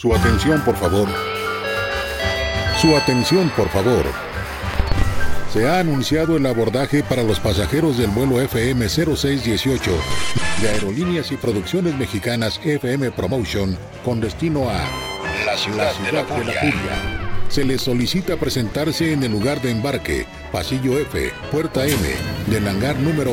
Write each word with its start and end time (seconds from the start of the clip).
Su 0.00 0.14
atención, 0.14 0.62
por 0.62 0.74
favor. 0.76 1.06
Su 2.80 2.96
atención, 2.96 3.52
por 3.54 3.68
favor. 3.68 4.06
Se 5.52 5.68
ha 5.68 5.80
anunciado 5.80 6.38
el 6.38 6.46
abordaje 6.46 7.02
para 7.02 7.22
los 7.22 7.38
pasajeros 7.38 7.98
del 7.98 8.08
vuelo 8.08 8.40
FM 8.40 8.88
0618 8.88 9.90
de 10.62 10.68
Aerolíneas 10.70 11.30
y 11.32 11.36
Producciones 11.36 11.98
Mexicanas 11.98 12.58
FM 12.64 13.10
Promotion 13.10 13.76
con 14.02 14.22
destino 14.22 14.70
a 14.70 14.80
la 15.44 15.58
ciudad, 15.58 15.92
de, 15.98 16.12
la, 16.12 16.24
Furia. 16.24 17.44
Se 17.50 17.62
les 17.62 17.82
solicita 17.82 18.38
presentarse 18.38 19.12
en 19.12 19.22
el 19.22 19.32
lugar 19.32 19.60
de 19.60 19.70
embarque, 19.70 20.24
pasillo 20.50 20.98
F, 20.98 21.30
puerta 21.52 21.84
M, 21.84 21.98
del 22.46 22.66
hangar 22.66 22.98
número. 22.98 23.32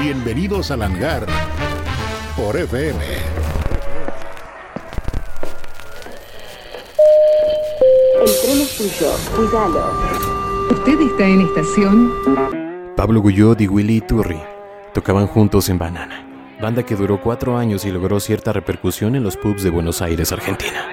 Bienvenidos 0.00 0.70
al 0.70 0.80
hangar 0.80 1.26
por 2.34 2.56
FM. 2.56 3.47
Tuyo, 8.78 9.10
cuídalo. 9.34 9.90
¿Usted 10.70 11.00
está 11.00 11.26
en 11.26 11.40
estación? 11.40 12.12
Pablo 12.96 13.20
Guyot 13.20 13.60
y 13.60 13.66
Willy 13.66 14.00
Turri 14.00 14.40
tocaban 14.94 15.26
juntos 15.26 15.68
en 15.68 15.78
Banana, 15.78 16.24
banda 16.62 16.84
que 16.84 16.94
duró 16.94 17.20
cuatro 17.20 17.58
años 17.58 17.84
y 17.84 17.90
logró 17.90 18.20
cierta 18.20 18.52
repercusión 18.52 19.16
en 19.16 19.24
los 19.24 19.36
pubs 19.36 19.64
de 19.64 19.70
Buenos 19.70 20.00
Aires, 20.00 20.30
Argentina. 20.30 20.86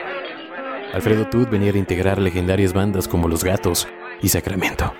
Alfredo 0.93 1.27
Tut 1.27 1.49
venía 1.49 1.71
a 1.71 1.77
integrar 1.77 2.17
legendarias 2.17 2.73
bandas 2.73 3.07
como 3.07 3.27
Los 3.27 3.43
Gatos 3.43 3.87
y 4.21 4.29
Sacramento. 4.29 4.91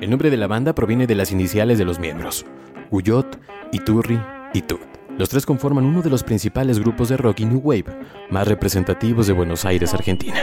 El 0.00 0.10
nombre 0.10 0.30
de 0.30 0.36
la 0.36 0.48
banda 0.48 0.74
proviene 0.74 1.06
de 1.06 1.14
las 1.14 1.30
iniciales 1.30 1.78
de 1.78 1.84
los 1.84 2.00
miembros, 2.00 2.44
Guyot, 2.90 3.38
Iturri 3.70 4.20
y 4.52 4.62
Tut. 4.62 4.80
Los 5.16 5.28
tres 5.28 5.46
conforman 5.46 5.84
uno 5.84 6.02
de 6.02 6.10
los 6.10 6.24
principales 6.24 6.80
grupos 6.80 7.08
de 7.08 7.16
rock 7.16 7.40
y 7.40 7.44
new 7.44 7.60
wave 7.60 7.84
más 8.30 8.48
representativos 8.48 9.28
de 9.28 9.32
Buenos 9.32 9.64
Aires, 9.64 9.94
Argentina. 9.94 10.40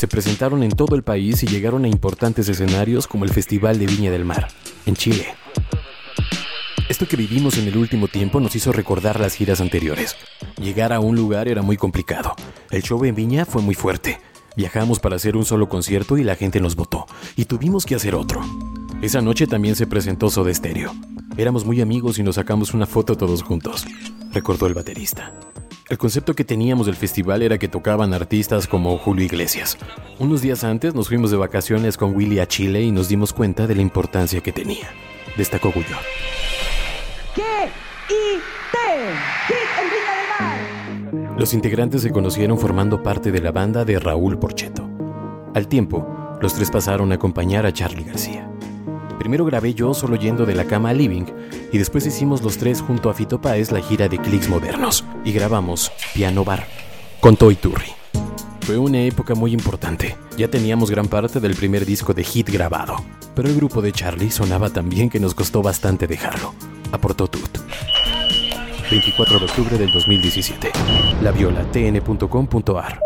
Se 0.00 0.08
presentaron 0.08 0.62
en 0.62 0.70
todo 0.70 0.96
el 0.96 1.02
país 1.02 1.42
y 1.42 1.46
llegaron 1.46 1.84
a 1.84 1.88
importantes 1.88 2.48
escenarios 2.48 3.06
como 3.06 3.26
el 3.26 3.30
Festival 3.30 3.78
de 3.78 3.84
Viña 3.84 4.10
del 4.10 4.24
Mar, 4.24 4.48
en 4.86 4.96
Chile. 4.96 5.26
Esto 6.88 7.06
que 7.06 7.18
vivimos 7.18 7.58
en 7.58 7.68
el 7.68 7.76
último 7.76 8.08
tiempo 8.08 8.40
nos 8.40 8.56
hizo 8.56 8.72
recordar 8.72 9.20
las 9.20 9.34
giras 9.34 9.60
anteriores. 9.60 10.16
Llegar 10.56 10.94
a 10.94 11.00
un 11.00 11.16
lugar 11.16 11.48
era 11.48 11.60
muy 11.60 11.76
complicado. 11.76 12.34
El 12.70 12.82
show 12.82 13.04
en 13.04 13.14
Viña 13.14 13.44
fue 13.44 13.60
muy 13.60 13.74
fuerte. 13.74 14.18
Viajamos 14.56 15.00
para 15.00 15.16
hacer 15.16 15.36
un 15.36 15.44
solo 15.44 15.68
concierto 15.68 16.16
y 16.16 16.24
la 16.24 16.34
gente 16.34 16.60
nos 16.60 16.76
votó, 16.76 17.04
y 17.36 17.44
tuvimos 17.44 17.84
que 17.84 17.94
hacer 17.94 18.14
otro. 18.14 18.40
Esa 19.02 19.20
noche 19.20 19.46
también 19.46 19.76
se 19.76 19.86
presentó 19.86 20.30
Soda 20.30 20.54
Stereo. 20.54 20.94
Éramos 21.36 21.66
muy 21.66 21.82
amigos 21.82 22.18
y 22.18 22.22
nos 22.22 22.36
sacamos 22.36 22.72
una 22.72 22.86
foto 22.86 23.18
todos 23.18 23.42
juntos, 23.42 23.84
recordó 24.32 24.66
el 24.66 24.72
baterista. 24.72 25.34
El 25.90 25.98
concepto 25.98 26.34
que 26.34 26.44
teníamos 26.44 26.86
del 26.86 26.94
festival 26.94 27.42
era 27.42 27.58
que 27.58 27.66
tocaban 27.66 28.14
artistas 28.14 28.68
como 28.68 28.96
Julio 28.96 29.24
Iglesias. 29.24 29.76
Unos 30.20 30.40
días 30.40 30.62
antes 30.62 30.94
nos 30.94 31.08
fuimos 31.08 31.32
de 31.32 31.36
vacaciones 31.36 31.96
con 31.96 32.14
Willy 32.14 32.38
a 32.38 32.46
Chile 32.46 32.80
y 32.82 32.92
nos 32.92 33.08
dimos 33.08 33.32
cuenta 33.32 33.66
de 33.66 33.74
la 33.74 33.82
importancia 33.82 34.40
que 34.40 34.52
tenía, 34.52 34.88
destacó 35.36 35.72
Mar. 35.74 36.00
Los 41.36 41.54
integrantes 41.54 42.02
se 42.02 42.12
conocieron 42.12 42.56
formando 42.56 43.02
parte 43.02 43.32
de 43.32 43.40
la 43.40 43.50
banda 43.50 43.84
de 43.84 43.98
Raúl 43.98 44.38
Porcheto. 44.38 44.88
Al 45.54 45.66
tiempo, 45.66 46.38
los 46.40 46.54
tres 46.54 46.70
pasaron 46.70 47.10
a 47.10 47.16
acompañar 47.16 47.66
a 47.66 47.72
Charlie 47.72 48.04
García. 48.04 48.49
Primero 49.20 49.44
grabé 49.44 49.74
yo 49.74 49.92
solo 49.92 50.16
yendo 50.16 50.46
de 50.46 50.54
la 50.54 50.64
cama 50.64 50.88
al 50.88 50.96
living 50.96 51.26
y 51.70 51.76
después 51.76 52.06
hicimos 52.06 52.40
los 52.40 52.56
tres 52.56 52.80
junto 52.80 53.10
a 53.10 53.14
Fito 53.14 53.38
Páez 53.38 53.70
la 53.70 53.82
gira 53.82 54.08
de 54.08 54.16
Clicks 54.16 54.48
Modernos 54.48 55.04
y 55.26 55.32
grabamos 55.32 55.92
Piano 56.14 56.42
Bar 56.42 56.66
con 57.20 57.36
Toy 57.36 57.54
Turri. 57.54 57.92
Fue 58.62 58.78
una 58.78 59.02
época 59.02 59.34
muy 59.34 59.52
importante. 59.52 60.16
Ya 60.38 60.48
teníamos 60.48 60.90
gran 60.90 61.06
parte 61.06 61.38
del 61.38 61.54
primer 61.54 61.84
disco 61.84 62.14
de 62.14 62.24
hit 62.24 62.48
grabado, 62.48 62.96
pero 63.34 63.50
el 63.50 63.56
grupo 63.56 63.82
de 63.82 63.92
Charlie 63.92 64.30
sonaba 64.30 64.70
tan 64.70 64.88
bien 64.88 65.10
que 65.10 65.20
nos 65.20 65.34
costó 65.34 65.60
bastante 65.60 66.06
dejarlo. 66.06 66.54
Aportó 66.90 67.26
Tut. 67.26 67.58
24 68.90 69.38
de 69.38 69.44
octubre 69.44 69.76
del 69.76 69.92
2017. 69.92 70.72
La 71.22 71.30
viola 71.30 71.62
tn.com.ar. 71.70 73.00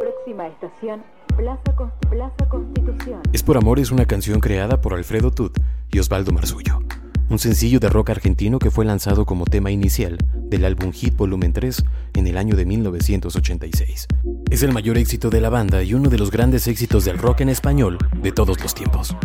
Próxima 0.00 0.48
estación, 0.48 1.04
Plaza, 1.36 1.74
Con- 1.76 1.92
Plaza 2.10 2.48
Constitución. 2.48 3.20
Es 3.32 3.42
por 3.42 3.56
amor 3.56 3.78
es 3.78 3.90
una 3.90 4.06
canción 4.06 4.40
creada 4.40 4.80
por 4.80 4.94
Alfredo 4.94 5.30
Tut 5.30 5.58
y 5.90 5.98
Osvaldo 5.98 6.32
Marzullo, 6.32 6.80
un 7.28 7.38
sencillo 7.38 7.80
de 7.80 7.88
rock 7.88 8.10
argentino 8.10 8.58
que 8.58 8.70
fue 8.70 8.84
lanzado 8.84 9.24
como 9.26 9.44
tema 9.44 9.70
inicial 9.70 10.18
del 10.34 10.64
álbum 10.64 10.92
Hit 10.92 11.16
Volumen 11.16 11.52
3 11.52 11.84
en 12.14 12.26
el 12.26 12.36
año 12.36 12.56
de 12.56 12.64
1986. 12.64 14.06
Es 14.50 14.62
el 14.62 14.72
mayor 14.72 14.98
éxito 14.98 15.30
de 15.30 15.40
la 15.40 15.48
banda 15.50 15.82
y 15.82 15.94
uno 15.94 16.08
de 16.08 16.18
los 16.18 16.30
grandes 16.30 16.68
éxitos 16.68 17.04
del 17.04 17.18
rock 17.18 17.40
en 17.40 17.48
español 17.48 17.98
de 18.22 18.32
todos 18.32 18.60
los 18.62 18.74
tiempos. 18.74 19.16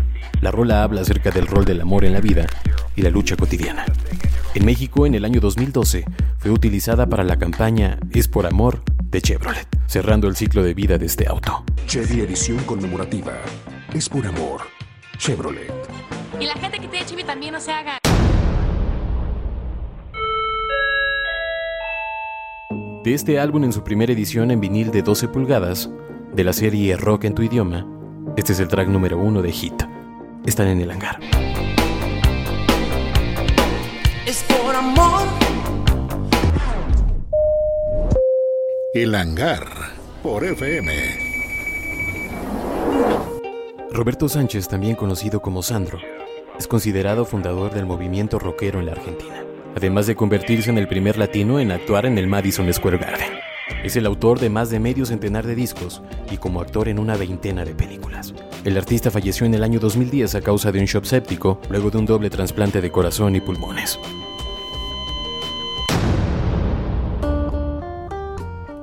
La 0.42 0.52
rola 0.52 0.84
habla 0.84 1.02
acerca 1.02 1.32
del 1.32 1.48
rol 1.48 1.66
del 1.66 1.82
amor 1.82 2.06
en 2.06 2.14
la 2.14 2.22
vida 2.22 2.48
y 2.96 3.02
la 3.02 3.10
lucha 3.10 3.36
cotidiana. 3.36 3.86
En 4.56 4.66
México, 4.66 5.06
en 5.06 5.14
el 5.14 5.26
año 5.26 5.40
2012, 5.40 6.06
fue 6.40 6.52
utilizada 6.52 7.08
para 7.08 7.24
la 7.24 7.38
campaña 7.38 8.00
Es 8.12 8.28
por 8.28 8.48
amor 8.48 8.82
de 9.12 9.22
Chevrolet, 9.22 9.68
cerrando 9.90 10.28
el 10.28 10.36
ciclo 10.36 10.62
de 10.62 10.76
vida 10.76 11.00
de 11.00 11.08
este 11.08 11.28
auto. 11.28 11.64
Chevy 11.88 12.22
edición 12.22 12.60
conmemorativa. 12.66 13.34
Es 13.92 14.08
por 14.08 14.26
amor. 14.26 14.62
Chevrolet. 15.18 15.74
Y 16.40 16.46
la 16.46 16.54
gente 16.54 16.80
que 16.80 16.88
tiene 16.88 17.06
chivi 17.08 17.24
también 17.24 17.54
no 17.54 17.60
se 17.60 17.72
haga. 17.72 17.98
De 23.04 23.14
este 23.14 23.40
álbum 23.40 23.64
en 23.64 23.74
su 23.74 23.84
primera 23.84 24.14
edición 24.14 24.52
en 24.52 24.62
vinil 24.62 24.92
de 24.92 25.02
12 25.02 25.28
pulgadas, 25.30 25.90
de 26.36 26.44
la 26.44 26.54
serie 26.54 26.96
Rock 26.96 27.24
en 27.24 27.34
tu 27.34 27.42
idioma, 27.42 27.88
este 28.38 28.54
es 28.54 28.60
el 28.60 28.68
track 28.68 28.90
número 28.90 29.18
uno 29.18 29.42
de 29.42 29.52
Hit. 29.52 29.82
Están 30.46 30.68
en 30.68 30.82
el 30.82 30.92
hangar. 30.92 31.20
El 39.02 39.16
hangar 39.16 39.66
por 40.22 40.44
FM. 40.44 40.92
Roberto 43.94 44.28
Sánchez, 44.28 44.68
también 44.68 44.98
conocido 44.98 45.42
como 45.42 45.64
Sandro, 45.64 46.00
es 46.60 46.68
considerado 46.68 47.24
fundador 47.24 47.74
del 47.74 47.86
movimiento 47.86 48.40
rockero 48.40 48.82
en 48.82 48.88
la 48.88 48.92
Argentina, 48.92 49.46
además 49.78 50.06
de 50.06 50.16
convertirse 50.16 50.70
en 50.70 50.78
el 50.78 50.90
primer 50.90 51.18
latino 51.18 51.62
en 51.62 51.72
actuar 51.72 52.08
en 52.08 52.18
el 52.18 52.28
Madison 52.28 52.74
Square 52.74 52.98
Garden. 52.98 53.40
Es 53.86 53.96
el 53.96 54.06
autor 54.06 54.38
de 54.38 54.50
más 54.50 54.70
de 54.70 54.82
medio 54.82 55.06
centenar 55.06 55.48
de 55.48 55.56
discos 55.56 56.02
y 56.30 56.36
como 56.36 56.60
actor 56.60 56.90
en 56.90 57.00
una 57.00 57.16
veintena 57.16 57.64
de 57.64 57.76
películas. 57.76 58.34
El 58.66 58.76
artista 58.76 59.12
falleció 59.12 59.46
en 59.46 59.54
el 59.54 59.64
año 59.64 59.80
2010 59.80 60.36
a 60.36 60.42
causa 60.42 60.74
de 60.74 60.80
un 60.80 60.86
shock 60.88 61.06
séptico 61.06 61.62
luego 61.70 61.90
de 61.90 62.00
un 62.00 62.06
doble 62.06 62.30
trasplante 62.30 62.82
de 62.82 62.92
corazón 62.92 63.34
y 63.38 63.40
pulmones. 63.40 63.98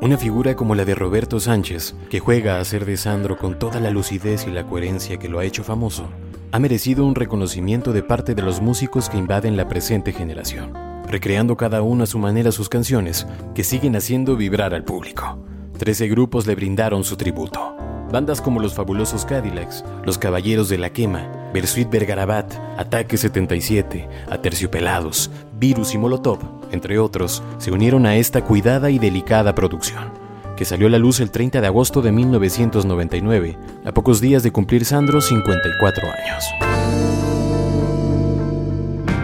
Una 0.07 0.19
figura 0.19 0.55
como 0.55 0.77
la 0.77 0.85
de 0.85 0.95
Roberto 0.95 1.41
Sánchez, 1.41 1.97
que 2.09 2.21
juega 2.21 2.61
a 2.61 2.65
ser 2.65 2.85
de 2.85 2.97
Sandro 2.97 3.37
con 3.37 3.59
toda 3.59 3.81
la 3.81 3.91
lucidez 3.91 4.47
y 4.47 4.53
la 4.53 4.65
coherencia 4.65 5.17
que 5.17 5.29
lo 5.29 5.41
ha 5.41 5.45
hecho 5.45 5.65
famoso, 5.65 6.09
ha 6.53 6.61
merecido 6.61 7.05
un 7.05 7.17
reconocimiento 7.17 7.93
de 7.93 8.05
parte 8.05 8.37
de 8.37 8.43
los 8.43 8.61
músicos 8.61 9.09
que 9.09 9.19
invaden 9.19 9.57
la 9.57 9.67
presente 9.67 10.13
generación, 10.13 10.73
recreando 11.09 11.57
cada 11.57 11.83
uno 11.83 12.05
a 12.05 12.07
su 12.07 12.21
manera 12.21 12.53
sus 12.53 12.69
canciones, 12.69 13.27
que 13.53 13.65
siguen 13.65 13.97
haciendo 13.97 14.37
vibrar 14.37 14.75
al 14.75 14.85
público. 14.85 15.45
Trece 15.77 16.07
grupos 16.07 16.47
le 16.47 16.55
brindaron 16.55 17.03
su 17.03 17.17
tributo. 17.17 17.77
Bandas 18.13 18.41
como 18.41 18.61
los 18.61 18.75
fabulosos 18.75 19.25
Cadillacs, 19.25 19.85
los 20.05 20.19
Caballeros 20.19 20.69
de 20.69 20.79
la 20.79 20.91
Quema, 20.91 21.51
Bersuit 21.53 21.91
Vergarabat, 21.91 22.55
Ataque 22.79 23.17
77, 23.17 24.09
Aterciopelados, 24.31 25.33
Virus 25.59 25.95
y 25.95 25.99
Molotov, 25.99 26.39
entre 26.71 26.99
otros, 26.99 27.43
se 27.57 27.73
unieron 27.73 28.05
a 28.05 28.17
esta 28.17 28.45
cuidada 28.45 28.91
y 28.91 28.99
delicada 28.99 29.55
producción, 29.55 30.13
que 30.55 30.67
salió 30.67 30.87
a 30.87 30.91
la 30.91 30.99
luz 30.99 31.21
el 31.21 31.31
30 31.31 31.63
de 31.63 31.67
agosto 31.67 32.03
de 32.03 32.13
1999, 32.13 33.59
a 33.85 33.93
pocos 33.93 34.21
días 34.21 34.43
de 34.43 34.53
cumplir 34.53 34.85
Sandro 34.85 35.23
54 35.23 36.03
años. 36.09 36.45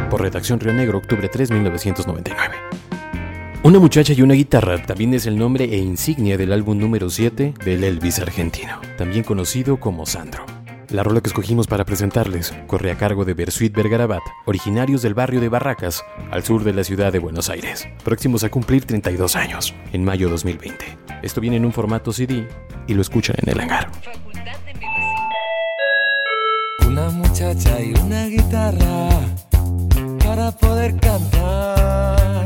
Por 0.09 0.23
redacción 0.23 0.59
Río 0.59 0.73
Negro, 0.73 0.99
octubre 0.99 1.29
3, 1.29 1.51
1999. 1.51 2.57
Una 3.65 3.79
muchacha 3.79 4.15
y 4.15 4.23
una 4.23 4.35
guitarra 4.35 4.83
también 4.83 5.15
es 5.15 5.27
el 5.27 5.37
nombre 5.37 5.65
e 5.67 5.77
insignia 5.77 6.37
del 6.37 6.53
álbum 6.53 6.79
número 6.79 7.11
7 7.11 7.55
del 7.65 7.85
Elvis 7.85 8.19
argentino, 8.19 8.81
también 8.97 9.23
conocido 9.23 9.79
como 9.79 10.07
Sandro. 10.07 10.52
La 10.93 11.03
rola 11.03 11.23
que 11.23 11.29
escogimos 11.29 11.67
para 11.67 11.87
presentarles 11.87 12.53
corre 12.67 12.91
a 12.91 12.99
cargo 12.99 13.25
de 13.25 13.33
Bersuit 13.33 13.75
Bergarabat, 13.75 14.21
originarios 14.45 15.01
del 15.01 15.15
barrio 15.15 15.41
de 15.41 15.49
Barracas, 15.49 16.05
al 16.31 16.45
sur 16.45 16.65
de 16.65 16.75
la 16.75 16.85
ciudad 16.85 17.11
de 17.11 17.19
Buenos 17.19 17.49
Aires, 17.49 17.89
próximos 18.05 18.45
a 18.45 18.51
cumplir 18.51 18.85
32 18.85 19.35
años, 19.35 19.75
en 19.95 20.05
mayo 20.05 20.29
2020. 20.29 20.99
Esto 21.23 21.41
viene 21.41 21.57
en 21.57 21.65
un 21.65 21.73
formato 21.73 22.13
CD 22.13 22.47
y 22.87 22.93
lo 22.93 23.01
escuchan 23.01 23.37
en 23.39 23.49
el 23.49 23.61
hangar. 23.61 23.91
Una 26.87 27.09
muchacha 27.09 27.81
y 27.81 27.95
una 27.95 28.27
guitarra 28.27 29.09
para 30.23 30.53
poder 30.53 31.01
cantar. 31.01 32.45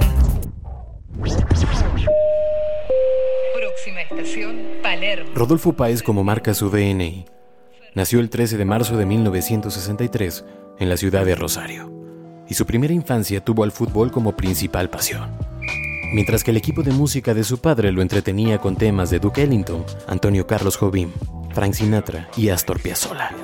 Próxima 3.57 4.03
estación, 4.03 4.57
Palermo. 4.85 5.33
Rodolfo 5.35 5.73
Páez, 5.73 6.01
como 6.01 6.23
marca 6.23 6.55
su 6.55 6.71
DNI, 6.71 7.25
nació 7.97 8.21
el 8.21 8.29
13 8.29 8.59
de 8.59 8.65
marzo 8.67 8.99
de 8.99 9.07
1963 9.07 10.45
en 10.79 10.89
la 10.91 10.99
ciudad 10.99 11.25
de 11.25 11.35
Rosario, 11.35 11.91
y 12.47 12.53
su 12.53 12.67
primera 12.67 12.93
infancia 12.93 13.43
tuvo 13.43 13.65
al 13.65 13.73
fútbol 13.73 14.13
como 14.13 14.37
principal 14.37 14.91
pasión. 14.91 15.31
Mientras 16.13 16.45
que 16.45 16.51
el 16.51 16.59
equipo 16.59 16.83
de 16.83 16.93
música 16.93 17.33
de 17.33 17.43
su 17.43 17.59
padre 17.59 17.91
lo 17.93 18.03
entretenía 18.03 18.59
con 18.59 18.77
temas 18.77 19.09
de 19.09 19.19
Duke 19.19 19.43
Ellington, 19.43 19.83
Antonio 20.07 20.47
Carlos 20.47 20.77
Jobim, 20.77 21.11
Frank 21.55 21.73
Sinatra 21.73 22.29
y 22.37 22.51
Astor 22.51 22.81
Piazzolla. 22.81 23.35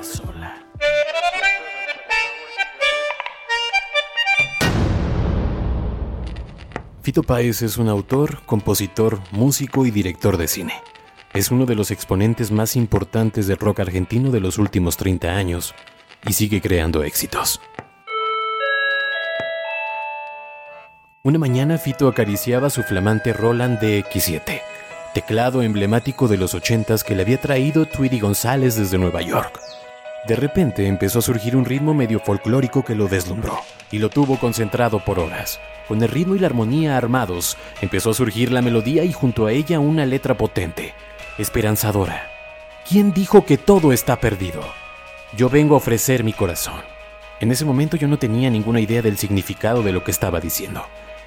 Fito 7.01 7.23
Páez 7.23 7.63
es 7.63 7.77
un 7.77 7.89
autor, 7.89 8.43
compositor, 8.45 9.19
músico 9.31 9.87
y 9.87 9.91
director 9.91 10.37
de 10.37 10.47
cine. 10.47 10.73
Es 11.33 11.49
uno 11.49 11.65
de 11.65 11.73
los 11.73 11.89
exponentes 11.89 12.51
más 12.51 12.75
importantes 12.75 13.47
del 13.47 13.57
rock 13.57 13.79
argentino 13.79 14.29
de 14.29 14.39
los 14.39 14.59
últimos 14.59 14.97
30 14.97 15.29
años 15.29 15.73
y 16.27 16.33
sigue 16.33 16.61
creando 16.61 17.03
éxitos. 17.03 17.59
Una 21.23 21.39
mañana 21.39 21.79
Fito 21.79 22.07
acariciaba 22.07 22.69
su 22.69 22.83
flamante 22.83 23.33
Roland 23.33 23.79
DX7, 23.79 24.61
teclado 25.15 25.63
emblemático 25.63 26.27
de 26.27 26.37
los 26.37 26.53
80s 26.53 27.01
que 27.01 27.15
le 27.15 27.23
había 27.23 27.41
traído 27.41 27.87
Tweety 27.87 28.19
González 28.19 28.75
desde 28.75 28.99
Nueva 28.99 29.23
York. 29.23 29.59
De 30.27 30.35
repente 30.35 30.85
empezó 30.85 31.17
a 31.17 31.23
surgir 31.23 31.55
un 31.55 31.65
ritmo 31.65 31.95
medio 31.95 32.19
folclórico 32.19 32.85
que 32.85 32.93
lo 32.93 33.07
deslumbró 33.07 33.57
y 33.89 33.97
lo 33.97 34.09
tuvo 34.09 34.37
concentrado 34.37 35.03
por 35.03 35.17
horas. 35.17 35.59
Con 35.87 36.03
el 36.03 36.09
ritmo 36.09 36.35
y 36.35 36.39
la 36.39 36.47
armonía 36.47 36.95
armados, 36.95 37.57
empezó 37.81 38.11
a 38.11 38.13
surgir 38.13 38.51
la 38.51 38.61
melodía 38.61 39.03
y 39.03 39.11
junto 39.11 39.47
a 39.47 39.51
ella 39.51 39.79
una 39.79 40.05
letra 40.05 40.37
potente, 40.37 40.93
esperanzadora. 41.37 42.29
¿Quién 42.87 43.13
dijo 43.13 43.45
que 43.45 43.57
todo 43.57 43.91
está 43.91 44.19
perdido? 44.19 44.61
Yo 45.35 45.49
vengo 45.49 45.75
a 45.75 45.77
ofrecer 45.77 46.23
mi 46.23 46.33
corazón. 46.33 46.81
En 47.39 47.51
ese 47.51 47.65
momento 47.65 47.97
yo 47.97 48.07
no 48.07 48.19
tenía 48.19 48.49
ninguna 48.49 48.79
idea 48.79 49.01
del 49.01 49.17
significado 49.17 49.83
de 49.83 49.91
lo 49.91 50.03
que 50.03 50.11
estaba 50.11 50.39
diciendo. 50.39 50.85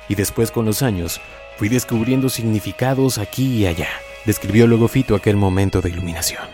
Y 0.09 0.15
después 0.15 0.51
con 0.51 0.65
los 0.65 0.83
años 0.83 1.21
fui 1.57 1.69
descubriendo 1.69 2.29
significados 2.29 3.19
aquí 3.19 3.59
y 3.59 3.67
allá. 3.67 3.89
Describió 4.25 4.67
luego 4.67 4.89
Fito 4.89 5.15
aquel 5.15 5.37
momento 5.37 5.81
de 5.81 5.91
iluminación. 5.91 6.45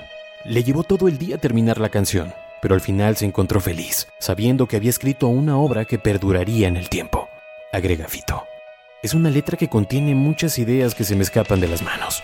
Le 0.44 0.64
llevó 0.64 0.82
todo 0.82 1.08
el 1.08 1.19
día 1.19 1.38
terminar 1.38 1.78
la 1.78 1.90
canción, 1.90 2.32
pero 2.60 2.75
al 2.75 2.81
final 2.81 3.16
se 3.16 3.26
encontró 3.26 3.60
feliz, 3.60 4.08
sabiendo 4.19 4.66
que 4.66 4.76
había 4.76 4.90
escrito 4.90 5.28
una 5.28 5.56
obra 5.56 5.84
que 5.84 5.99
perduraría 5.99 6.69
en 6.69 6.76
el 6.76 6.88
tiempo 6.88 7.28
agrega 7.72 8.06
Fito. 8.06 8.44
Es 9.02 9.14
una 9.14 9.31
letra 9.31 9.56
que 9.56 9.69
contiene 9.69 10.14
muchas 10.14 10.58
ideas 10.58 10.94
que 10.94 11.04
se 11.04 11.16
me 11.16 11.22
escapan 11.22 11.60
de 11.60 11.69
las 11.69 11.82
manos. 11.82 12.22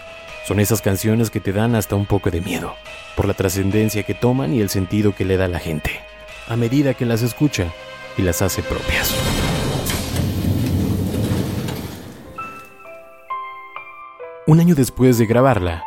Son 0.49 0.61
esas 0.61 0.81
canciones 0.81 1.29
que 1.29 1.41
te 1.41 1.53
dan 1.53 1.75
hasta 1.75 1.95
un 1.95 2.06
poco 2.06 2.31
de 2.31 2.41
miedo, 2.41 2.73
por 3.17 3.29
la 3.29 3.35
trascendencia 3.35 4.05
que 4.05 4.15
toman 4.15 4.55
y 4.55 4.62
el 4.62 4.71
sentido 4.71 5.15
que 5.15 5.27
le 5.27 5.37
da 5.37 5.47
la 5.47 5.59
gente, 5.59 5.91
a 6.49 6.56
medida 6.56 6.95
que 6.95 7.05
las 7.05 7.21
escucha 7.21 7.67
y 8.17 8.23
las 8.23 8.41
hace 8.41 8.62
propias. 8.62 9.15
Un 14.47 14.61
año 14.61 14.75
después 14.75 15.19
de 15.19 15.27
grabarla, 15.27 15.85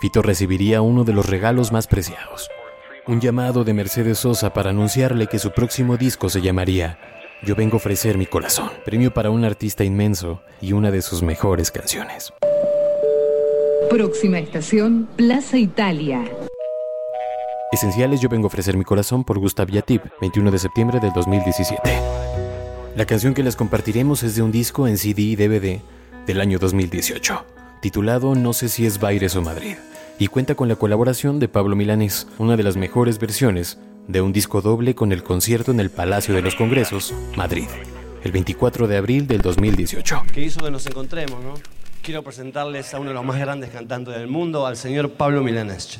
Fito 0.00 0.22
recibiría 0.22 0.80
uno 0.80 1.02
de 1.02 1.12
los 1.12 1.28
regalos 1.28 1.72
más 1.72 1.88
preciados, 1.88 2.48
un 3.08 3.20
llamado 3.20 3.64
de 3.64 3.74
Mercedes 3.74 4.20
Sosa 4.20 4.52
para 4.52 4.70
anunciarle 4.70 5.26
que 5.26 5.40
su 5.40 5.50
próximo 5.50 5.96
disco 5.96 6.28
se 6.28 6.40
llamaría 6.40 7.00
yo 7.44 7.54
vengo 7.54 7.74
a 7.74 7.76
ofrecer 7.76 8.16
mi 8.16 8.24
corazón, 8.24 8.70
premio 8.86 9.12
para 9.12 9.28
un 9.28 9.44
artista 9.44 9.84
inmenso 9.84 10.40
y 10.62 10.72
una 10.72 10.90
de 10.90 11.02
sus 11.02 11.22
mejores 11.22 11.70
canciones. 11.70 12.32
Próxima 13.90 14.38
estación, 14.38 15.08
Plaza 15.16 15.58
Italia. 15.58 16.24
Esenciales 17.72 18.20
Yo 18.20 18.28
vengo 18.28 18.46
a 18.46 18.48
ofrecer 18.48 18.76
mi 18.76 18.84
corazón 18.84 19.24
por 19.24 19.38
Gustav 19.38 19.68
Yatip, 19.68 20.02
21 20.20 20.50
de 20.50 20.58
septiembre 20.58 21.00
del 21.00 21.12
2017. 21.12 21.80
La 22.96 23.04
canción 23.04 23.34
que 23.34 23.42
les 23.42 23.56
compartiremos 23.56 24.22
es 24.22 24.36
de 24.36 24.42
un 24.42 24.52
disco 24.52 24.88
en 24.88 24.96
CD 24.96 25.22
y 25.22 25.36
DVD 25.36 25.80
del 26.26 26.40
año 26.40 26.58
2018, 26.58 27.44
titulado 27.82 28.34
No 28.34 28.52
sé 28.52 28.68
si 28.68 28.86
es 28.86 28.98
Baires 28.98 29.36
o 29.36 29.42
Madrid, 29.42 29.76
y 30.18 30.28
cuenta 30.28 30.54
con 30.54 30.68
la 30.68 30.76
colaboración 30.76 31.38
de 31.38 31.48
Pablo 31.48 31.76
Milanés, 31.76 32.26
una 32.38 32.56
de 32.56 32.62
las 32.62 32.76
mejores 32.76 33.18
versiones 33.18 33.78
de 34.08 34.20
un 34.20 34.32
disco 34.32 34.60
doble 34.60 34.94
con 34.94 35.12
el 35.12 35.22
concierto 35.22 35.72
en 35.72 35.80
el 35.80 35.90
Palacio 35.90 36.34
de 36.34 36.42
los 36.42 36.54
Congresos, 36.54 37.14
Madrid, 37.36 37.66
el 38.22 38.32
24 38.32 38.88
de 38.88 38.96
abril 38.96 39.26
del 39.26 39.42
2018. 39.42 40.22
Que 40.32 40.42
hizo 40.42 40.60
que 40.60 40.70
nos 40.70 40.86
encontremos, 40.86 41.42
¿no? 41.42 41.54
Quiero 42.04 42.22
presentarles 42.22 42.92
a 42.92 43.00
uno 43.00 43.08
de 43.08 43.14
los 43.14 43.24
más 43.24 43.40
grandes 43.40 43.70
cantantes 43.70 44.14
del 44.14 44.26
mundo, 44.26 44.66
al 44.66 44.76
señor 44.76 45.12
Pablo 45.12 45.42
Milanés. 45.42 45.98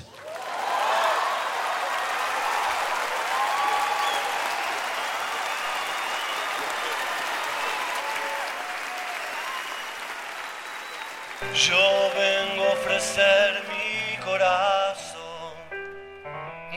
Yo 11.55 12.11
vengo 12.15 12.65
a 12.65 12.73
ofrecer 12.75 13.62
mi 13.71 14.23
corazón 14.23 15.25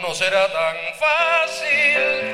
no 0.02 0.14
será 0.14 0.48
tan 0.54 0.76
fácil. 0.98 2.27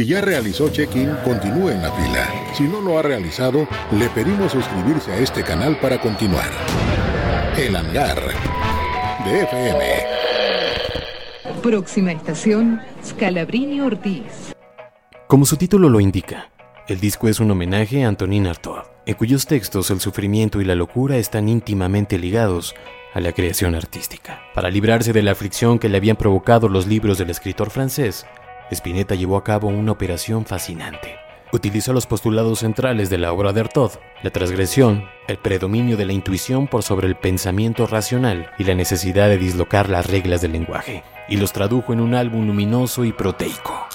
Si 0.00 0.06
ya 0.06 0.22
realizó 0.22 0.70
check-in, 0.70 1.14
continúe 1.22 1.68
en 1.68 1.82
la 1.82 1.92
fila. 1.92 2.26
Si 2.54 2.62
no 2.62 2.80
lo 2.80 2.98
ha 2.98 3.02
realizado, 3.02 3.68
le 3.92 4.08
pedimos 4.08 4.52
suscribirse 4.52 5.12
a 5.12 5.18
este 5.18 5.42
canal 5.44 5.78
para 5.78 6.00
continuar. 6.00 6.48
El 7.58 7.76
hangar 7.76 8.18
de 9.26 9.42
FM. 9.42 9.84
Próxima 11.62 12.12
estación, 12.12 12.80
Scalabrini 13.04 13.82
Ortiz. 13.82 14.54
Como 15.26 15.44
su 15.44 15.58
título 15.58 15.90
lo 15.90 16.00
indica, 16.00 16.50
el 16.88 16.98
disco 16.98 17.28
es 17.28 17.38
un 17.38 17.50
homenaje 17.50 18.02
a 18.02 18.08
Antonin 18.08 18.46
Artaud, 18.46 18.84
en 19.04 19.14
cuyos 19.16 19.44
textos 19.44 19.90
el 19.90 20.00
sufrimiento 20.00 20.62
y 20.62 20.64
la 20.64 20.76
locura 20.76 21.18
están 21.18 21.46
íntimamente 21.46 22.18
ligados 22.18 22.74
a 23.12 23.20
la 23.20 23.32
creación 23.32 23.74
artística. 23.74 24.40
Para 24.54 24.70
librarse 24.70 25.12
de 25.12 25.22
la 25.22 25.32
aflicción 25.32 25.78
que 25.78 25.90
le 25.90 25.98
habían 25.98 26.16
provocado 26.16 26.70
los 26.70 26.86
libros 26.86 27.18
del 27.18 27.28
escritor 27.28 27.68
francés, 27.68 28.24
Spinetta 28.70 29.14
llevó 29.14 29.36
a 29.36 29.44
cabo 29.44 29.68
una 29.68 29.92
operación 29.92 30.44
fascinante. 30.46 31.16
Utilizó 31.52 31.92
los 31.92 32.06
postulados 32.06 32.60
centrales 32.60 33.10
de 33.10 33.18
la 33.18 33.32
obra 33.32 33.52
de 33.52 33.60
Artaud, 33.60 33.90
la 34.22 34.30
transgresión, 34.30 35.04
el 35.26 35.38
predominio 35.38 35.96
de 35.96 36.06
la 36.06 36.12
intuición 36.12 36.68
por 36.68 36.84
sobre 36.84 37.08
el 37.08 37.16
pensamiento 37.16 37.88
racional 37.88 38.50
y 38.56 38.64
la 38.64 38.74
necesidad 38.74 39.28
de 39.28 39.38
dislocar 39.38 39.88
las 39.88 40.06
reglas 40.06 40.40
del 40.42 40.52
lenguaje, 40.52 41.02
y 41.28 41.36
los 41.36 41.52
tradujo 41.52 41.92
en 41.92 42.00
un 42.00 42.14
álbum 42.14 42.46
luminoso 42.46 43.04
y 43.04 43.12
proteico. 43.12 43.88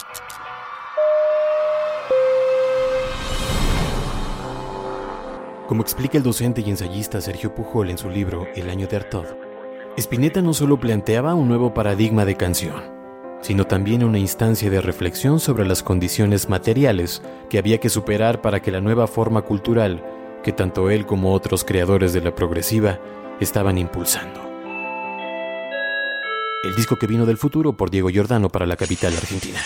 Como 5.68 5.82
explica 5.82 6.18
el 6.18 6.24
docente 6.24 6.62
y 6.62 6.70
ensayista 6.70 7.22
Sergio 7.22 7.56
Pujol 7.56 7.90
en 7.90 7.98
su 7.98 8.10
libro 8.10 8.48
El 8.56 8.70
año 8.70 8.88
de 8.88 8.98
Artaud, 8.98 9.26
Spinetta 9.96 10.42
no 10.42 10.54
solo 10.54 10.78
planteaba 10.78 11.34
un 11.34 11.48
nuevo 11.48 11.74
paradigma 11.74 12.26
de 12.26 12.36
canción, 12.36 12.95
sino 13.46 13.68
también 13.68 14.04
una 14.04 14.18
instancia 14.18 14.72
de 14.72 14.82
reflexión 14.82 15.40
sobre 15.40 15.68
las 15.68 15.84
condiciones 15.84 16.50
materiales 16.50 17.22
que 17.48 17.60
había 17.60 17.80
que 17.80 17.90
superar 17.90 18.42
para 18.42 18.60
que 18.60 18.72
la 18.72 18.82
nueva 18.82 19.06
forma 19.06 19.44
cultural 19.44 20.04
que 20.44 20.52
tanto 20.52 20.90
él 20.90 21.06
como 21.06 21.32
otros 21.32 21.64
creadores 21.64 22.12
de 22.12 22.22
la 22.22 22.34
progresiva 22.34 23.00
estaban 23.40 23.78
impulsando. 23.78 24.42
El 26.64 26.76
disco 26.76 26.96
que 26.96 27.06
vino 27.06 27.28
del 27.28 27.38
futuro 27.38 27.78
por 27.78 27.92
Diego 27.92 28.10
Giordano 28.10 28.50
para 28.50 28.66
la 28.66 28.78
capital 28.78 29.16
argentina. 29.16 29.60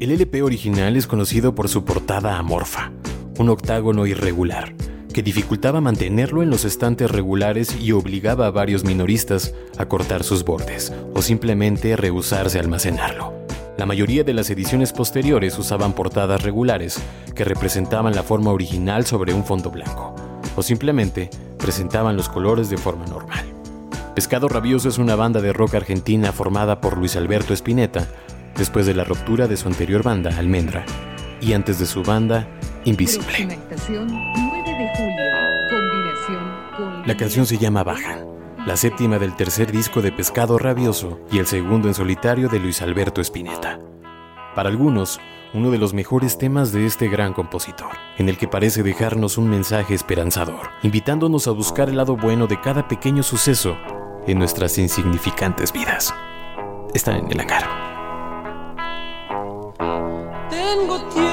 El 0.00 0.10
LP 0.10 0.40
original 0.40 0.96
es 0.96 1.06
conocido 1.06 1.54
por 1.54 1.68
su 1.68 1.84
portada 1.84 2.38
amorfa, 2.38 2.92
un 3.38 3.50
octágono 3.50 4.06
irregular, 4.06 4.74
que 5.12 5.22
dificultaba 5.22 5.80
mantenerlo 5.80 6.42
en 6.42 6.50
los 6.50 6.64
estantes 6.64 7.10
regulares 7.10 7.76
y 7.80 7.92
obligaba 7.92 8.46
a 8.46 8.50
varios 8.50 8.84
minoristas 8.84 9.54
a 9.78 9.86
cortar 9.86 10.24
sus 10.24 10.44
bordes 10.44 10.92
o 11.14 11.22
simplemente 11.22 11.96
rehusarse 11.96 12.58
a 12.58 12.62
almacenarlo. 12.62 13.32
La 13.76 13.86
mayoría 13.86 14.24
de 14.24 14.34
las 14.34 14.50
ediciones 14.50 14.92
posteriores 14.92 15.58
usaban 15.58 15.92
portadas 15.92 16.42
regulares 16.42 17.00
que 17.34 17.44
representaban 17.44 18.14
la 18.14 18.22
forma 18.22 18.50
original 18.50 19.06
sobre 19.06 19.34
un 19.34 19.44
fondo 19.44 19.70
blanco, 19.70 20.14
o 20.56 20.62
simplemente 20.62 21.30
presentaban 21.58 22.16
los 22.16 22.28
colores 22.28 22.68
de 22.68 22.76
forma 22.76 23.06
normal. 23.06 23.44
Pescado 24.14 24.48
Rabioso 24.48 24.88
es 24.88 24.98
una 24.98 25.16
banda 25.16 25.40
de 25.40 25.52
rock 25.52 25.74
argentina 25.74 26.32
formada 26.32 26.80
por 26.80 26.98
Luis 26.98 27.16
Alberto 27.16 27.54
Spinetta, 27.54 28.06
después 28.56 28.84
de 28.84 28.94
la 28.94 29.04
ruptura 29.04 29.48
de 29.48 29.56
su 29.56 29.68
anterior 29.68 30.02
banda, 30.02 30.36
Almendra, 30.36 30.84
y 31.40 31.54
antes 31.54 31.78
de 31.78 31.86
su 31.86 32.02
banda, 32.02 32.46
Invisible. 32.84 33.58
La 37.06 37.16
canción 37.16 37.46
se 37.46 37.58
llama 37.58 37.82
Bajan, 37.82 38.26
la 38.66 38.76
séptima 38.76 39.18
del 39.18 39.34
tercer 39.34 39.72
disco 39.72 40.00
de 40.02 40.12
Pescado 40.12 40.56
Rabioso 40.58 41.20
y 41.30 41.38
el 41.38 41.46
segundo 41.46 41.88
en 41.88 41.94
solitario 41.94 42.48
de 42.48 42.60
Luis 42.60 42.80
Alberto 42.80 43.20
Spinetta. 43.20 43.80
Para 44.54 44.68
algunos, 44.68 45.20
uno 45.52 45.70
de 45.70 45.78
los 45.78 45.94
mejores 45.94 46.38
temas 46.38 46.72
de 46.72 46.86
este 46.86 47.08
gran 47.08 47.32
compositor, 47.32 47.90
en 48.18 48.28
el 48.28 48.38
que 48.38 48.48
parece 48.48 48.82
dejarnos 48.82 49.36
un 49.36 49.50
mensaje 49.50 49.94
esperanzador, 49.94 50.70
invitándonos 50.82 51.48
a 51.48 51.50
buscar 51.50 51.88
el 51.88 51.96
lado 51.96 52.16
bueno 52.16 52.46
de 52.46 52.60
cada 52.60 52.88
pequeño 52.88 53.22
suceso 53.22 53.76
en 54.26 54.38
nuestras 54.38 54.78
insignificantes 54.78 55.72
vidas. 55.72 56.14
Está 56.94 57.16
en 57.16 57.30
el 57.30 57.40
hangar. 57.40 57.68
Tengo 60.48 60.98
tiempo 61.08 61.31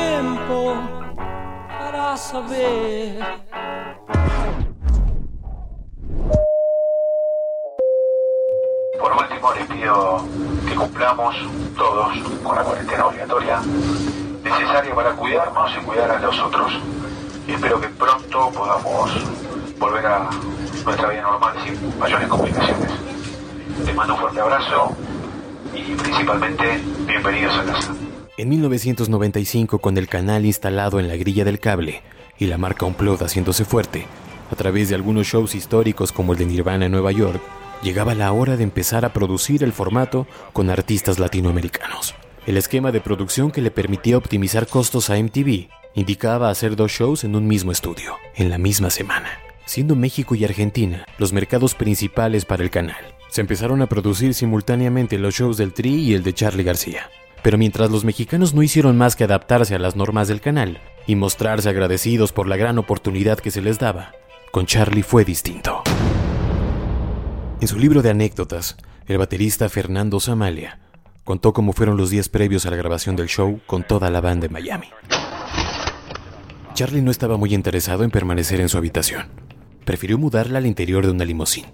Por 9.00 9.12
último, 9.14 9.54
le 9.54 9.66
pido 9.66 10.26
que 10.68 10.76
cumplamos 10.76 11.36
todos 11.78 12.18
con 12.44 12.56
la 12.58 12.64
cuarentena 12.64 13.06
obligatoria 13.06 13.62
necesaria 14.44 14.94
para 14.94 15.14
cuidarnos 15.14 15.72
y 15.78 15.86
cuidar 15.86 16.12
a 16.12 16.20
los 16.20 16.38
otros. 16.42 16.74
Y 17.48 17.54
espero 17.54 17.80
que 17.80 17.88
pronto 17.88 18.52
podamos 18.52 19.12
volver 19.80 20.06
a 20.06 20.30
nuestra 20.84 21.10
vida 21.10 21.22
normal 21.22 21.56
sin 21.64 22.00
mayores 22.00 22.28
complicaciones. 22.28 22.92
Les 23.86 23.96
mando 23.96 24.16
un 24.16 24.20
fuerte 24.20 24.42
abrazo 24.42 24.92
y 25.74 25.96
principalmente 25.96 26.84
bienvenidos 27.08 27.58
a 27.60 27.64
casa. 27.64 27.94
En 28.40 28.48
1995, 28.48 29.80
con 29.80 29.98
el 29.98 30.08
canal 30.08 30.46
instalado 30.46 31.02
en 31.02 31.10
la 31.10 31.18
grilla 31.18 31.44
del 31.44 31.60
cable 31.60 32.02
y 32.38 32.46
la 32.46 32.58
marca 32.58 32.86
Unplugged 32.86 33.26
haciéndose 33.26 33.66
fuerte, 33.66 34.06
a 34.50 34.56
través 34.56 34.88
de 34.88 34.96
algunos 34.96 35.28
shows 35.28 35.56
históricos 35.56 36.14
como 36.14 36.32
el 36.32 36.40
de 36.40 36.46
Nirvana 36.46 36.86
en 36.86 36.94
Nueva 36.94 37.12
York, 37.12 37.42
llegaba 37.84 38.16
la 38.16 38.32
hora 38.32 38.56
de 38.56 38.64
empezar 38.64 39.04
a 39.04 39.12
producir 39.12 39.62
el 39.62 39.74
formato 39.74 40.26
con 40.54 40.70
artistas 40.70 41.20
latinoamericanos. 41.20 42.16
El 42.48 42.56
esquema 42.56 42.94
de 42.94 43.02
producción 43.02 43.52
que 43.52 43.60
le 43.60 43.72
permitía 43.72 44.16
optimizar 44.16 44.68
costos 44.68 45.10
a 45.10 45.22
MTV 45.22 45.68
indicaba 45.96 46.50
hacer 46.50 46.78
dos 46.78 46.94
shows 46.94 47.26
en 47.26 47.36
un 47.36 47.46
mismo 47.46 47.74
estudio, 47.74 48.14
en 48.36 48.50
la 48.50 48.58
misma 48.58 48.90
semana, 48.90 49.32
siendo 49.66 49.98
México 49.98 50.34
y 50.34 50.46
Argentina 50.46 51.06
los 51.18 51.34
mercados 51.34 51.76
principales 51.76 52.46
para 52.46 52.64
el 52.64 52.70
canal. 52.70 53.16
Se 53.28 53.42
empezaron 53.42 53.82
a 53.82 53.88
producir 53.88 54.34
simultáneamente 54.34 55.18
los 55.18 55.36
shows 55.36 55.58
del 55.58 55.74
Tri 55.74 55.94
y 55.96 56.14
el 56.14 56.24
de 56.24 56.34
Charlie 56.34 56.64
García. 56.64 57.10
Pero 57.42 57.58
mientras 57.58 57.90
los 57.90 58.04
mexicanos 58.04 58.54
no 58.54 58.64
hicieron 58.64 58.98
más 58.98 59.16
que 59.16 59.24
adaptarse 59.24 59.76
a 59.76 59.80
las 59.80 59.96
normas 59.96 60.28
del 60.28 60.42
canal 60.42 60.80
y 61.08 61.16
mostrarse 61.16 61.70
agradecidos 61.70 62.34
por 62.34 62.48
la 62.48 62.58
gran 62.58 62.78
oportunidad 62.78 63.40
que 63.40 63.52
se 63.52 63.62
les 63.62 63.80
daba, 63.80 64.12
con 64.52 64.66
Charlie 64.66 65.04
fue 65.04 65.24
distinto. 65.24 65.84
En 67.62 67.68
su 67.68 67.78
libro 67.78 68.02
de 68.02 68.10
anécdotas, 68.10 68.78
el 69.06 69.18
baterista 69.18 69.70
Fernando 69.70 70.20
Samalia 70.20 70.80
contó 71.24 71.54
cómo 71.54 71.74
fueron 71.74 71.98
los 71.98 72.10
días 72.10 72.30
previos 72.30 72.66
a 72.66 72.72
la 72.72 72.78
grabación 72.78 73.16
del 73.16 73.28
show 73.28 73.60
con 73.68 73.84
toda 73.84 74.10
la 74.10 74.22
banda 74.22 74.48
en 74.48 74.54
Miami. 74.54 74.88
Charlie 76.74 77.02
no 77.02 77.12
estaba 77.12 77.38
muy 77.38 77.54
interesado 77.54 78.04
en 78.04 78.12
permanecer 78.12 78.62
en 78.62 78.70
su 78.70 78.78
habitación. 78.78 79.28
Prefirió 79.86 80.18
mudarla 80.18 80.60
al 80.60 80.66
interior 80.66 81.06
de 81.06 81.12
una 81.12 81.26
limusín. 81.26 81.66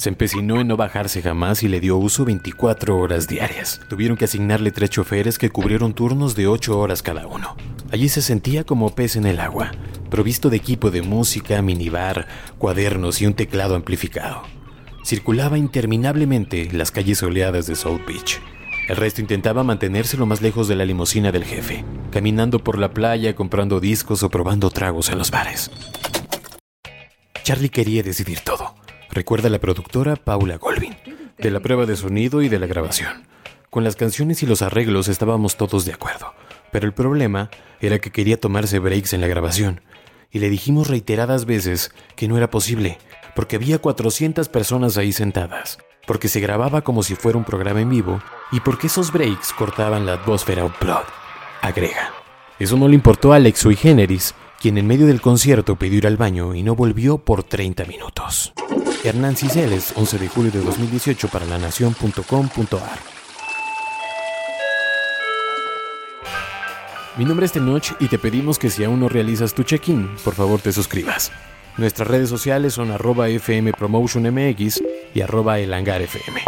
Se 0.00 0.08
empecinó 0.08 0.62
en 0.62 0.68
no 0.68 0.78
bajarse 0.78 1.20
jamás 1.20 1.62
y 1.62 1.68
le 1.68 1.78
dio 1.78 1.98
uso 1.98 2.24
24 2.24 2.96
horas 2.96 3.28
diarias. 3.28 3.82
Tuvieron 3.90 4.16
que 4.16 4.24
asignarle 4.24 4.70
tres 4.70 4.88
choferes 4.88 5.36
que 5.36 5.50
cubrieron 5.50 5.92
turnos 5.92 6.34
de 6.34 6.46
8 6.46 6.78
horas 6.78 7.02
cada 7.02 7.26
uno. 7.26 7.54
Allí 7.92 8.08
se 8.08 8.22
sentía 8.22 8.64
como 8.64 8.94
pez 8.94 9.16
en 9.16 9.26
el 9.26 9.38
agua, 9.40 9.72
provisto 10.08 10.48
de 10.48 10.56
equipo 10.56 10.90
de 10.90 11.02
música, 11.02 11.60
minibar, 11.60 12.26
cuadernos 12.56 13.20
y 13.20 13.26
un 13.26 13.34
teclado 13.34 13.74
amplificado. 13.74 14.40
Circulaba 15.04 15.58
interminablemente 15.58 16.70
las 16.72 16.90
calles 16.90 17.18
soleadas 17.18 17.66
de 17.66 17.76
South 17.76 18.00
Beach. 18.06 18.40
El 18.88 18.96
resto 18.96 19.20
intentaba 19.20 19.64
mantenerse 19.64 20.16
lo 20.16 20.24
más 20.24 20.40
lejos 20.40 20.66
de 20.66 20.76
la 20.76 20.86
limusina 20.86 21.30
del 21.30 21.44
jefe, 21.44 21.84
caminando 22.10 22.64
por 22.64 22.78
la 22.78 22.94
playa, 22.94 23.36
comprando 23.36 23.80
discos 23.80 24.22
o 24.22 24.30
probando 24.30 24.70
tragos 24.70 25.10
en 25.10 25.18
los 25.18 25.30
bares. 25.30 25.70
Charlie 27.42 27.68
quería 27.68 28.02
decidir 28.02 28.40
todo. 28.40 28.69
Recuerda 29.12 29.48
la 29.48 29.58
productora 29.58 30.14
Paula 30.14 30.56
Golvin, 30.56 30.96
de 31.36 31.50
la 31.50 31.58
prueba 31.58 31.84
de 31.84 31.96
sonido 31.96 32.42
y 32.42 32.48
de 32.48 32.60
la 32.60 32.66
grabación. 32.66 33.26
Con 33.68 33.82
las 33.82 33.96
canciones 33.96 34.42
y 34.42 34.46
los 34.46 34.62
arreglos 34.62 35.08
estábamos 35.08 35.56
todos 35.56 35.84
de 35.84 35.92
acuerdo, 35.92 36.32
pero 36.70 36.86
el 36.86 36.92
problema 36.92 37.50
era 37.80 37.98
que 37.98 38.12
quería 38.12 38.38
tomarse 38.38 38.78
breaks 38.78 39.12
en 39.12 39.20
la 39.20 39.26
grabación, 39.26 39.80
y 40.30 40.38
le 40.38 40.48
dijimos 40.48 40.86
reiteradas 40.86 41.44
veces 41.44 41.92
que 42.14 42.28
no 42.28 42.36
era 42.36 42.50
posible, 42.50 42.98
porque 43.34 43.56
había 43.56 43.78
400 43.78 44.48
personas 44.48 44.96
ahí 44.96 45.12
sentadas, 45.12 45.78
porque 46.06 46.28
se 46.28 46.40
grababa 46.40 46.82
como 46.82 47.02
si 47.02 47.16
fuera 47.16 47.38
un 47.38 47.44
programa 47.44 47.80
en 47.80 47.90
vivo 47.90 48.22
y 48.52 48.60
porque 48.60 48.86
esos 48.86 49.12
breaks 49.12 49.52
cortaban 49.52 50.06
la 50.06 50.14
atmósfera 50.14 50.64
upload. 50.64 51.04
Agrega. 51.62 52.12
Eso 52.60 52.76
no 52.76 52.86
le 52.86 52.94
importó 52.94 53.32
a 53.32 53.36
Alex 53.36 53.58
Sui 53.60 53.74
Generis, 53.74 54.34
quien 54.60 54.78
en 54.78 54.86
medio 54.86 55.06
del 55.06 55.20
concierto 55.20 55.76
pidió 55.76 55.98
ir 55.98 56.06
al 56.06 56.16
baño 56.16 56.54
y 56.54 56.62
no 56.62 56.76
volvió 56.76 57.18
por 57.18 57.42
30 57.42 57.84
minutos. 57.86 58.52
Hernán 59.02 59.34
Ciceles, 59.34 59.94
11 59.96 60.18
de 60.18 60.28
julio 60.28 60.50
de 60.52 60.60
2018 60.60 61.28
para 61.28 61.46
lanación.com.ar. 61.46 62.98
Mi 67.16 67.24
nombre 67.24 67.46
es 67.46 67.52
Tenoch 67.52 67.92
y 67.98 68.08
te 68.08 68.18
pedimos 68.18 68.58
que 68.58 68.68
si 68.68 68.84
aún 68.84 69.00
no 69.00 69.08
realizas 69.08 69.54
tu 69.54 69.62
check-in, 69.62 70.08
por 70.22 70.34
favor 70.34 70.60
te 70.60 70.72
suscribas. 70.72 71.32
Nuestras 71.78 72.08
redes 72.08 72.28
sociales 72.28 72.74
son 72.74 72.90
arroba 72.90 73.28
FM 73.28 73.72
Promotion 73.72 74.24
MX 74.34 74.82
y 75.14 75.22
arroba 75.22 75.58
El 75.58 75.72
Hangar 75.72 76.02
FM. 76.02 76.42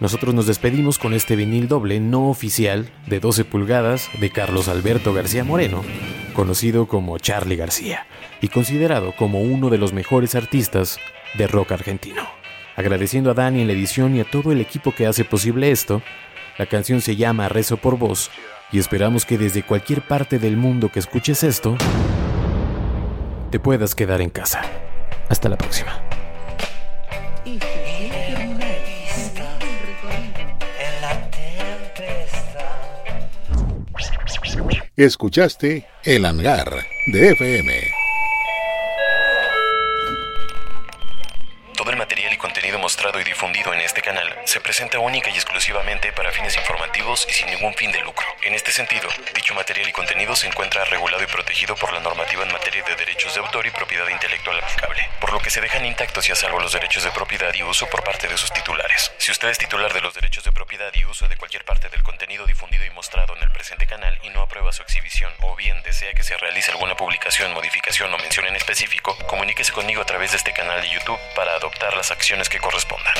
Nosotros 0.00 0.34
nos 0.34 0.46
despedimos 0.46 0.98
con 0.98 1.12
este 1.12 1.36
vinil 1.36 1.68
doble 1.68 2.00
no 2.00 2.30
oficial 2.30 2.90
de 3.08 3.20
12 3.20 3.44
pulgadas 3.44 4.08
de 4.18 4.30
Carlos 4.30 4.68
Alberto 4.68 5.12
García 5.12 5.44
Moreno, 5.44 5.84
conocido 6.32 6.88
como 6.88 7.18
Charlie 7.18 7.56
García 7.56 8.06
y 8.40 8.48
considerado 8.48 9.14
como 9.16 9.42
uno 9.42 9.68
de 9.68 9.76
los 9.76 9.92
mejores 9.92 10.34
artistas 10.34 10.98
de 11.34 11.46
rock 11.46 11.72
argentino. 11.72 12.22
Agradeciendo 12.76 13.30
a 13.30 13.34
Dani 13.34 13.62
en 13.62 13.66
la 13.66 13.72
edición 13.72 14.16
y 14.16 14.20
a 14.20 14.24
todo 14.24 14.52
el 14.52 14.60
equipo 14.60 14.94
que 14.94 15.06
hace 15.06 15.24
posible 15.24 15.70
esto, 15.70 16.02
la 16.58 16.66
canción 16.66 17.00
se 17.00 17.16
llama 17.16 17.48
Rezo 17.48 17.76
por 17.76 17.98
Voz 17.98 18.30
y 18.72 18.78
esperamos 18.78 19.26
que 19.26 19.38
desde 19.38 19.62
cualquier 19.62 20.02
parte 20.02 20.38
del 20.38 20.56
mundo 20.56 20.90
que 20.90 20.98
escuches 20.98 21.42
esto, 21.42 21.76
te 23.50 23.58
puedas 23.58 23.94
quedar 23.94 24.20
en 24.20 24.30
casa. 24.30 24.62
Hasta 25.28 25.48
la 25.48 25.56
próxima. 25.56 26.02
Escuchaste 34.96 35.86
El 36.04 36.26
Hangar 36.26 36.84
de 37.06 37.30
FM. 37.30 37.99
Mostrado 42.90 43.20
y 43.20 43.24
difundido 43.24 43.72
en 43.72 43.80
este 43.82 44.02
canal 44.02 44.36
se 44.46 44.60
presenta 44.60 44.98
única 44.98 45.30
y 45.30 45.34
exclusivamente 45.34 46.12
para 46.12 46.32
fines 46.32 46.56
informativos 46.56 47.24
y 47.30 47.32
sin 47.32 47.46
ningún 47.46 47.72
fin 47.74 47.92
de 47.92 48.00
lucro. 48.00 48.26
En 48.42 48.52
este 48.52 48.72
sentido, 48.72 49.08
dicho 49.32 49.54
material 49.54 49.88
y 49.88 49.92
contenido 49.92 50.34
se 50.34 50.48
encuentra 50.48 50.84
regulado 50.86 51.22
y 51.22 51.28
protegido 51.28 51.76
por 51.76 51.92
la 51.92 52.00
normativa 52.00 52.42
en 52.42 52.50
materia 52.50 52.82
de 52.82 52.96
autor 53.40 53.66
y 53.66 53.70
propiedad 53.70 54.08
intelectual 54.08 54.58
aplicable, 54.58 55.08
por 55.20 55.32
lo 55.32 55.40
que 55.40 55.50
se 55.50 55.60
dejan 55.60 55.84
intactos 55.84 56.28
y 56.28 56.32
a 56.32 56.36
salvo 56.36 56.60
los 56.60 56.72
derechos 56.72 57.04
de 57.04 57.10
propiedad 57.10 57.52
y 57.54 57.62
uso 57.62 57.88
por 57.88 58.04
parte 58.04 58.28
de 58.28 58.36
sus 58.36 58.52
titulares. 58.52 59.12
Si 59.18 59.32
usted 59.32 59.48
es 59.48 59.58
titular 59.58 59.92
de 59.92 60.00
los 60.00 60.14
derechos 60.14 60.44
de 60.44 60.52
propiedad 60.52 60.92
y 60.94 61.04
uso 61.04 61.28
de 61.28 61.36
cualquier 61.36 61.64
parte 61.64 61.88
del 61.88 62.02
contenido 62.02 62.46
difundido 62.46 62.84
y 62.84 62.90
mostrado 62.90 63.36
en 63.36 63.42
el 63.42 63.50
presente 63.50 63.86
canal 63.86 64.18
y 64.22 64.30
no 64.30 64.42
aprueba 64.42 64.72
su 64.72 64.82
exhibición 64.82 65.32
o 65.40 65.56
bien 65.56 65.82
desea 65.82 66.12
que 66.12 66.22
se 66.22 66.36
realice 66.36 66.70
alguna 66.70 66.96
publicación, 66.96 67.52
modificación 67.52 68.12
o 68.12 68.18
mención 68.18 68.46
en 68.46 68.56
específico, 68.56 69.16
comuníquese 69.26 69.72
conmigo 69.72 70.02
a 70.02 70.06
través 70.06 70.30
de 70.30 70.36
este 70.36 70.52
canal 70.52 70.80
de 70.80 70.90
YouTube 70.90 71.18
para 71.34 71.54
adoptar 71.54 71.96
las 71.96 72.10
acciones 72.10 72.48
que 72.48 72.58
correspondan. 72.58 73.14